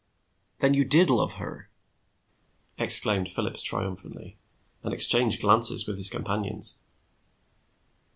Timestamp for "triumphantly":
3.61-4.35